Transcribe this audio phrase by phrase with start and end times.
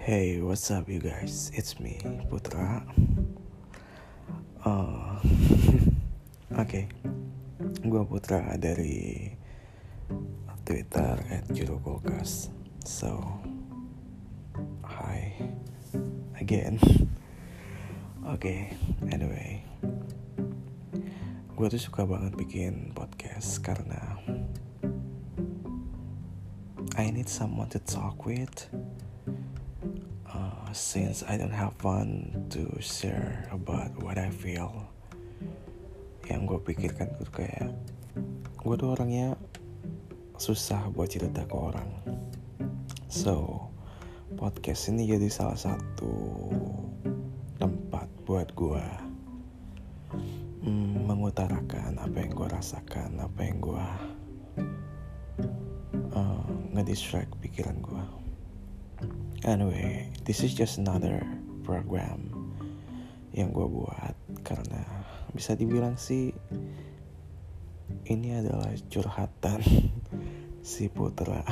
[0.00, 1.52] Hey, what's up you guys?
[1.52, 2.00] It's me,
[2.32, 2.80] Putra.
[4.64, 5.20] Uh, Oke,
[6.56, 6.84] okay.
[7.84, 9.28] gue Putra dari
[10.64, 12.48] Twitter at Jurukulkas.
[12.80, 13.20] So,
[14.88, 15.36] hi
[16.40, 16.80] again.
[18.24, 18.60] Oke, okay,
[19.12, 19.60] anyway,
[21.60, 24.16] gue tuh suka banget bikin podcast karena
[26.96, 28.64] I need someone to talk with
[30.72, 34.86] since I don't have fun to share about what I feel.
[36.30, 37.74] Yang gue pikirkan tuh kayak
[38.62, 39.34] gue tuh orangnya
[40.38, 41.90] susah buat cerita ke orang.
[43.10, 43.66] So
[44.38, 46.14] podcast ini jadi salah satu
[47.58, 48.86] tempat buat gue
[50.62, 53.86] mm, mengutarakan apa yang gue rasakan apa yang gue
[56.14, 57.99] uh, ngedistract pikiran gue
[59.40, 61.24] Anyway, this is just another
[61.64, 62.28] program
[63.32, 64.12] yang gue buat
[64.44, 64.84] karena
[65.32, 66.28] bisa dibilang sih
[68.04, 69.64] ini adalah curhatan
[70.70, 71.40] si Putra.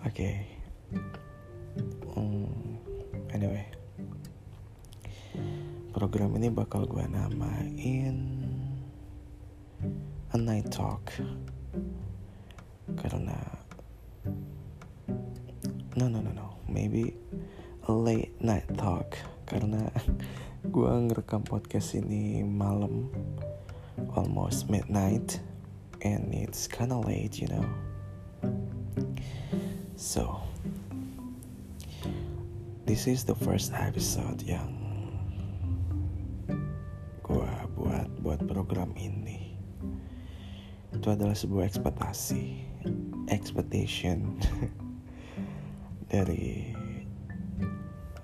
[0.00, 0.08] Oke.
[0.08, 0.36] okay.
[2.16, 2.80] Hmm,
[3.36, 3.68] anyway.
[5.92, 8.16] Program ini bakal gue namain
[10.32, 11.12] A Night Talk.
[12.96, 13.36] Karena
[15.96, 16.52] no no no no.
[16.68, 17.16] Maybe
[17.88, 19.16] a late night talk.
[19.48, 19.88] Karena
[20.74, 23.08] gue ngerekam podcast ini malam
[24.12, 25.40] almost midnight
[26.04, 27.64] and it's kinda late you know.
[29.96, 30.44] So
[32.84, 34.76] this is the first episode yang
[37.24, 39.56] gue buat buat program ini.
[40.92, 42.68] Itu adalah sebuah ekspektasi
[43.32, 44.36] expectation
[46.06, 46.70] dari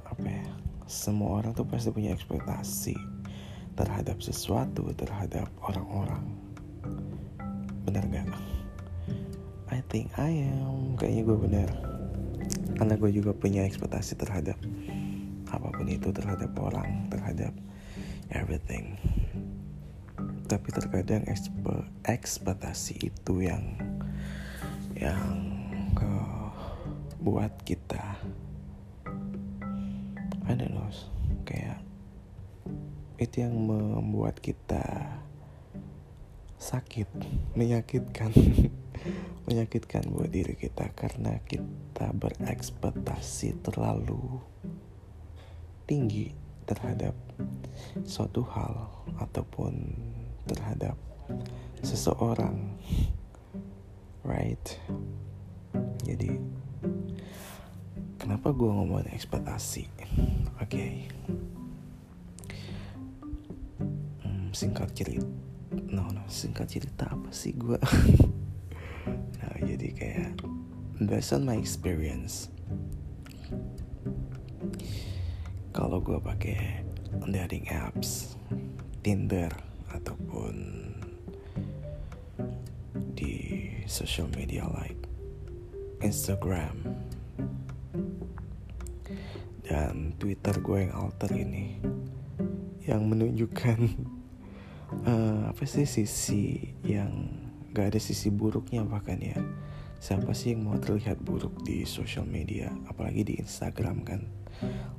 [0.07, 0.47] apa ya
[0.87, 2.95] semua orang tuh pasti punya ekspektasi
[3.75, 6.23] terhadap sesuatu terhadap orang-orang.
[7.89, 8.29] Benar gak?
[9.73, 11.01] I think I am.
[11.01, 11.71] Kayaknya gue benar.
[12.77, 14.61] Karena gue juga punya ekspektasi terhadap
[15.53, 17.53] apa pun itu terhadap orang terhadap
[18.33, 18.97] everything.
[20.45, 21.25] Tapi terkadang
[22.05, 23.65] ekspektasi itu yang
[24.93, 25.52] yang
[27.23, 28.19] buat kita.
[30.53, 30.91] Don't know
[31.49, 31.81] kayak
[33.17, 34.85] itu yang membuat kita
[36.59, 37.09] sakit
[37.57, 38.31] menyakitkan
[39.49, 44.43] menyakitkan buat diri kita karena kita berekspektasi terlalu
[45.87, 46.35] tinggi
[46.67, 47.17] terhadap
[48.05, 49.97] suatu hal ataupun
[50.47, 50.95] terhadap
[51.83, 52.77] seseorang
[54.23, 54.79] right?
[56.07, 56.62] Jadi
[58.23, 59.87] kenapa gue ngomongin ekspektasi
[60.59, 61.11] oke okay.
[64.23, 65.27] hmm, singkat cerita
[65.91, 67.79] no no singkat cerita apa sih gue
[69.43, 70.31] nah jadi kayak
[71.03, 72.47] based on my experience
[75.75, 76.85] kalau gue pakai
[77.29, 78.39] dating apps
[79.03, 79.51] Tinder
[79.91, 80.55] ataupun
[83.13, 85.12] di social media like
[86.03, 86.75] Instagram
[89.63, 91.79] dan Twitter gue yang alter ini
[92.83, 93.79] yang menunjukkan
[95.07, 97.31] uh, apa sih sisi yang
[97.73, 99.39] gak ada sisi buruknya bahkan ya.
[100.03, 102.75] Siapa sih yang mau terlihat buruk di social media?
[102.91, 104.27] Apalagi di Instagram kan.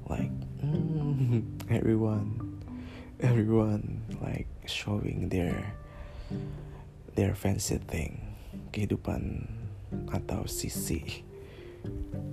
[0.07, 0.31] Like
[0.63, 1.43] mm,
[1.77, 2.57] everyone
[3.19, 5.75] everyone like showing their
[7.19, 8.23] their fancy thing.
[8.71, 9.45] Kehidupan
[10.11, 11.01] atau sisi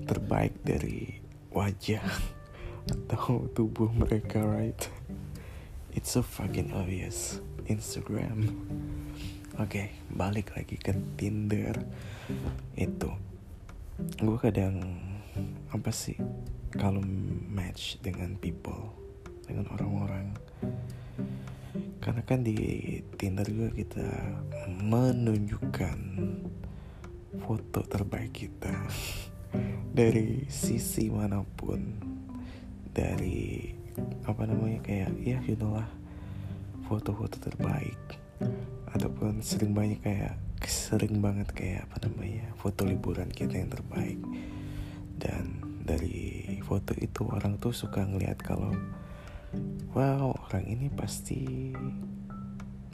[0.06, 2.04] terbaik dari wajah
[2.90, 4.88] atau tubuh mereka right?
[5.90, 7.42] It's so fucking obvious.
[7.70, 8.50] Instagram.
[9.58, 11.74] Oke okay, balik lagi ke Tinder.
[12.74, 13.10] Itu.
[14.18, 14.80] Gue kadang
[15.70, 16.18] apa sih
[16.74, 17.02] kalau
[17.50, 18.94] match dengan people
[19.46, 20.30] dengan orang-orang
[22.00, 22.56] karena kan di
[23.20, 24.08] Tinder juga kita
[24.80, 25.98] menunjukkan
[27.38, 28.74] foto terbaik kita
[29.90, 31.78] dari sisi mana pun
[32.90, 33.70] dari
[34.26, 35.86] apa namanya kayak ya you know lah
[36.90, 37.98] foto-foto terbaik
[38.90, 40.34] ataupun sering banyak kayak
[40.66, 44.18] sering banget kayak apa namanya foto liburan kita yang terbaik.
[45.20, 48.74] Dan dari foto itu orang tuh suka ngeliat kalau
[49.94, 51.74] wow orang ini pasti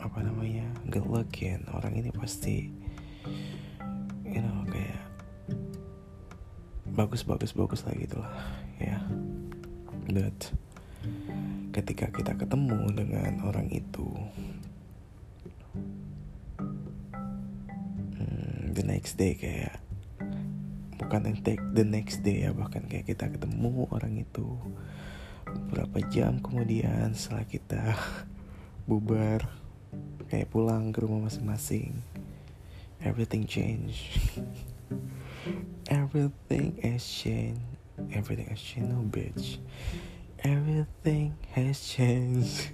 [0.01, 2.73] apa namanya good looking orang ini pasti
[4.37, 5.01] you know kayak
[6.93, 8.37] bagus bagus bagus lah gitulah
[8.77, 9.01] ya.
[10.13, 10.53] But
[11.73, 14.05] ketika kita ketemu dengan orang itu
[18.21, 19.81] hmm, the next day kayak
[21.01, 24.57] bukan yang take the next day ya bahkan kayak kita ketemu orang itu
[25.45, 27.97] beberapa jam kemudian setelah kita
[28.89, 29.49] bubar
[30.29, 32.01] kayak pulang ke rumah masing-masing
[33.07, 34.11] everything change
[35.91, 37.63] everything has changed.
[38.13, 39.59] Everything has changed no bitch.
[40.43, 42.71] Everything has changed.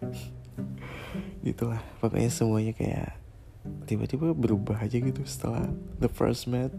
[1.48, 3.16] Itulah pokoknya semuanya kayak
[3.88, 5.68] tiba-tiba berubah aja gitu setelah
[6.00, 6.72] the first met.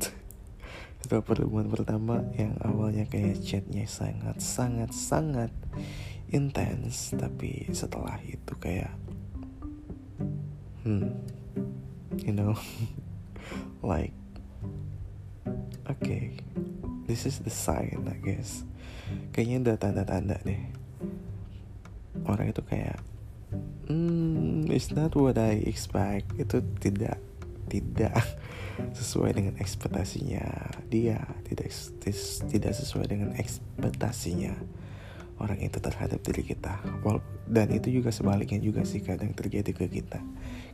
[1.05, 5.53] Setelah pertemuan pertama yang awalnya kayak chatnya sangat sangat sangat
[6.33, 8.89] intens tapi setelah itu kayak
[10.81, 11.34] hmm
[12.23, 12.55] you know?
[13.85, 14.17] Like
[15.85, 16.33] okay
[17.05, 18.65] this is the sign I guess.
[19.29, 20.63] Kayaknya udah tanda-tanda deh.
[22.25, 22.97] Orang itu kayak
[23.85, 26.33] hmm it's not what I expect.
[26.41, 27.21] Itu tidak
[27.69, 28.17] tidak
[28.97, 31.21] sesuai dengan ekspektasinya dia.
[31.45, 31.69] Tidak
[32.49, 34.57] tidak sesuai dengan ekspektasinya
[35.39, 36.79] orang itu terhadap diri kita.
[37.45, 40.19] Dan itu juga sebaliknya juga sih kadang terjadi ke kita.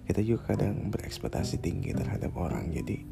[0.06, 2.70] Kita juga kadang berekspektasi tinggi terhadap orang.
[2.72, 3.04] Jadi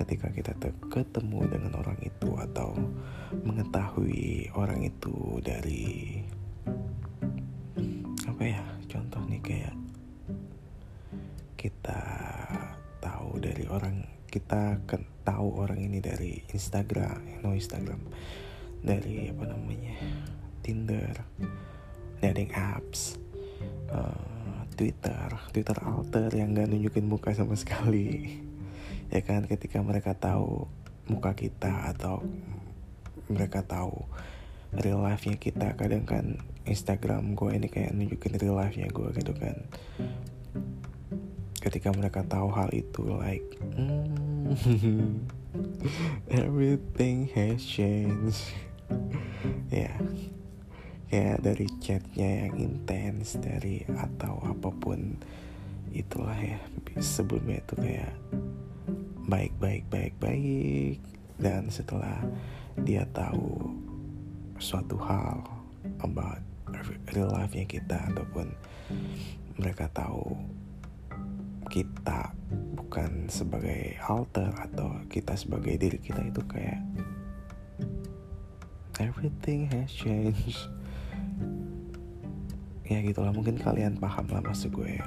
[0.00, 0.52] ketika kita
[0.88, 2.72] ketemu dengan orang itu atau
[3.44, 6.20] mengetahui orang itu dari
[8.24, 9.76] apa ya contoh nih kayak
[11.60, 12.00] kita
[13.04, 18.00] tahu dari orang kita kan tahu orang ini dari Instagram no Instagram
[18.80, 19.92] dari apa namanya
[20.70, 21.26] Tinder.
[22.22, 23.18] Dating apps.
[23.90, 25.26] Uh, Twitter.
[25.50, 28.06] Twitter alter yang gak nunjukin muka sama sekali.
[29.10, 30.70] Ya kan ketika mereka tahu
[31.10, 32.22] muka kita atau
[33.26, 34.06] mereka tahu
[34.70, 39.10] real life nya kita kadang kan Instagram gue ini kayak nunjukin real life nya gue
[39.18, 39.66] gitu kan.
[41.58, 45.26] Ketika mereka tahu hal itu like mm,
[46.30, 48.46] everything has changed.
[49.74, 49.90] Ya.
[49.90, 49.98] yeah.
[51.10, 55.18] Kayak dari chatnya yang intens dari atau apa pun
[55.90, 56.62] itulah ya.
[57.02, 58.14] Sebelumnya itu kayak
[59.26, 61.02] baik baik baik baik.
[61.34, 62.22] Dan setelah
[62.86, 63.74] dia tahu
[64.62, 65.42] suatu hal
[66.06, 66.38] about
[67.10, 68.54] real life nya kita ataupun
[69.58, 70.38] mereka tahu
[71.66, 72.30] kita
[72.78, 76.82] bukan sebagai alter atau kita sebagai diri kita itu kayak
[78.98, 80.70] everything has changed
[82.90, 84.98] ya gitulah mungkin kalian paham lah maksud gue.
[84.98, 85.06] Ya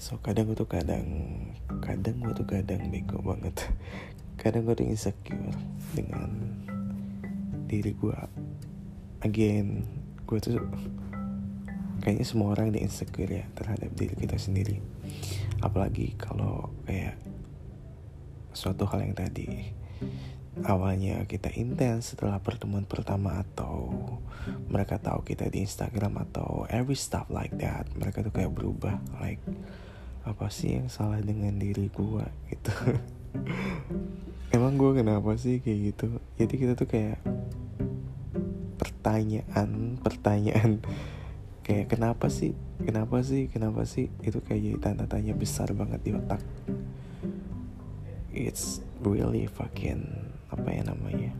[0.00, 1.06] so kadang gue tuh kadang
[1.78, 3.54] kadang gue tuh kadang bego banget.
[4.40, 5.52] Kadang gue tuh insecure
[5.92, 6.32] dengan
[7.68, 8.16] diri gue
[9.20, 9.84] again
[10.24, 10.56] gue tuh
[12.00, 14.80] kayaknya semua orang di insecure ya terhadap diri kita sendiri.
[15.60, 17.20] Apalagi kalau kayak
[18.56, 19.76] suatu hal yang tadi
[20.64, 24.18] awalnya kita intens setelah pertemuan pertama atau
[24.68, 27.88] mereka tahu kita di Instagram atau every stuff like that.
[27.96, 29.40] Mereka tuh kayak berubah like
[30.24, 32.72] apa sih yang salah dengan diri gue gitu.
[34.56, 36.06] Emang gue kenapa sih kayak gitu?
[36.36, 37.22] Jadi kita tuh kayak
[38.76, 40.80] pertanyaan pertanyaan.
[41.60, 42.58] Kayak kenapa sih?
[42.82, 43.46] Kenapa sih?
[43.46, 44.10] Kenapa sih?
[44.26, 46.42] Itu kayak jadi tanda tanya besar banget di otak.
[48.34, 51.32] It's really fucking apa ya namanya?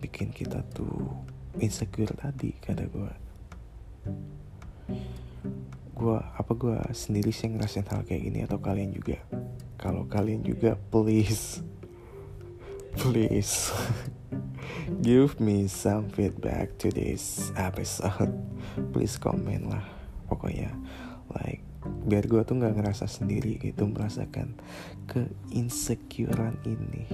[0.00, 1.12] Bikin kita tuh
[1.60, 3.12] insecure tadi kata gue
[5.92, 8.42] gue apa gue sendiri sih ngerasain hal kayak gini?
[8.42, 9.22] Atau kalian juga?
[9.78, 11.62] Kalau kalian juga please.
[12.92, 13.72] Please.
[15.00, 18.36] Give me some feedback to this episode.
[18.92, 19.84] Please comment lah
[20.28, 20.76] pokoknya.
[21.32, 21.64] Like
[22.02, 24.58] biar gue tuh nggak ngerasa sendiri gitu merasakan
[25.06, 27.04] keinsecurean ini.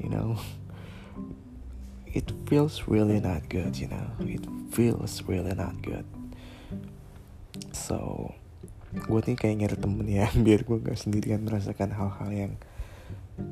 [0.00, 0.36] You know?
[2.16, 4.08] It feels really not good you know?
[4.24, 6.04] It feels really not good.
[7.72, 8.32] So
[8.96, 12.52] gue nih kayak nyari temen ya biar gue gak sendirian merasakan hal-hal yang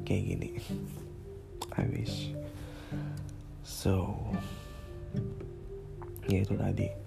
[0.08, 0.50] kayak gini.
[1.76, 2.32] I wish.
[3.64, 4.16] So
[6.25, 7.03] ya itu tadi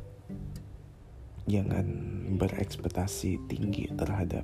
[1.48, 1.88] jangan
[2.36, 4.44] berekspektasi tinggi terhadap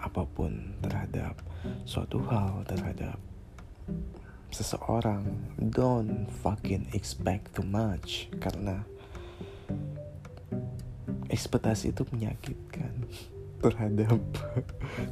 [0.00, 1.36] apa pun terhadap
[1.84, 3.20] suatu hal terhadap
[4.48, 5.28] seseorang.
[5.60, 8.80] Don't fucking expect too much karena
[11.28, 13.04] ekspektasi itu menyakitkan
[13.64, 14.20] terhadap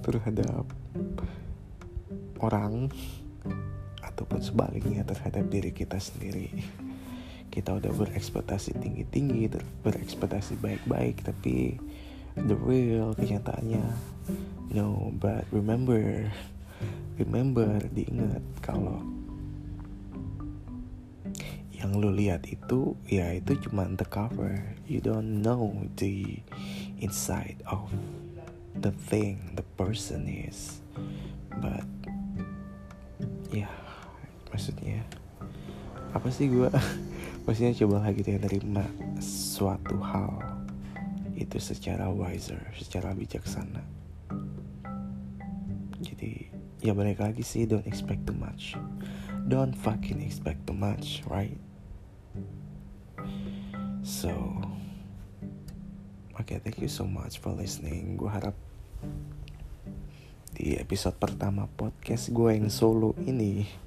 [0.01, 0.65] terhadap
[2.41, 2.89] orang
[4.01, 6.53] ataupun sebaliknya terhadap diri kita sendiri
[7.55, 9.47] kita udah berekspektasi tinggi-tinggi
[9.87, 11.79] berekspektasi baik-baik tapi
[12.35, 13.87] the real kenyataannya
[14.75, 16.27] no but remember
[17.15, 18.99] remember diingat kalau
[21.85, 24.57] yang lu lihat itu ya itu cuma the cover.
[24.89, 26.41] You don't know the
[26.97, 27.93] inside of
[28.73, 30.81] the thing the person is.
[31.61, 31.85] But
[33.53, 33.75] ya yeah,
[34.49, 35.05] maksudnya
[36.17, 36.73] apa sih gue
[37.45, 38.89] maksudnya coba lagi deh nerima
[39.21, 40.33] suatu hal
[41.37, 43.85] itu secara wiser secara bijaksana.
[46.01, 46.49] Jadi
[46.81, 48.81] ya balik lagi sih don't expect too much.
[49.45, 51.61] Don't fucking expect too much right?
[54.01, 54.33] So
[56.41, 58.17] okay thank you so much for listening.
[58.17, 58.57] Gue harap
[60.55, 63.84] di episode pertama podcast gue yang solo ini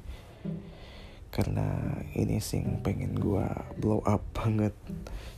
[1.37, 1.69] karena
[2.17, 3.45] ini sih yang pengen gue
[3.77, 4.73] blow up banget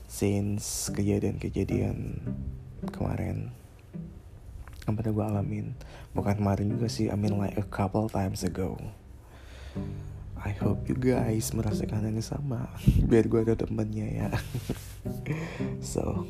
[0.08, 2.24] since kejadian-kejadian
[2.96, 3.52] kemarin.
[4.88, 5.68] Yang pernah gue alamin?
[6.16, 8.80] Bukan kemarin juga sih I mean like a couple times ago.
[10.40, 12.72] I hope you guys merasakan yang sama.
[13.12, 14.30] Biar gue ada temennya ya.
[15.80, 16.28] So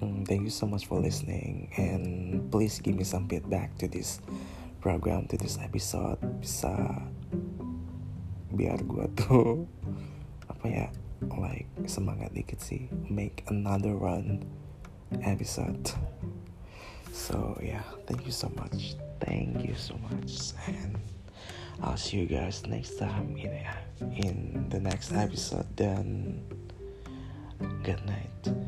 [0.00, 1.72] um, thank you so much for listening.
[1.80, 4.20] And please give me some feedback to this
[4.84, 6.20] program to this episode.
[6.40, 7.08] Bisa
[8.52, 9.68] biar gue tuh
[10.48, 10.86] apa ya
[11.38, 12.88] like semangat dikit sih.
[13.10, 14.46] Make another run
[15.24, 15.92] episode.
[17.10, 18.94] So yeah thank you so much.
[19.18, 20.54] Thank you so much.
[20.70, 20.96] And
[21.82, 23.54] I'll see you guys next time in
[24.14, 24.36] in
[24.70, 25.66] the next episode.
[25.74, 26.42] Then
[27.82, 28.67] good night